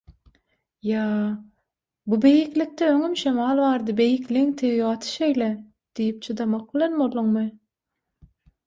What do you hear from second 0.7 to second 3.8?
Ýa “bu beýiklikde öňem şemal